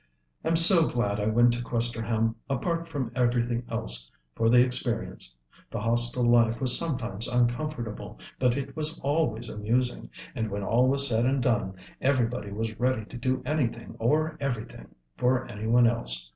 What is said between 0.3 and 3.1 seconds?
"I'm so glad I went to Questerham, apart